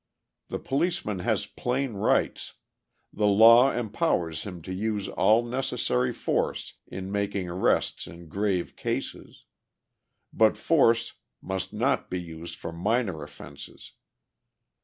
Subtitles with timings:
[0.47, 7.47] The policeman has plain rights—the law empowers him to use all necessary force in making
[7.47, 9.43] arrests in grave cases.
[10.33, 13.91] But force must not be used for minor offenses.